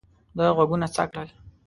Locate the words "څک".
0.95-1.07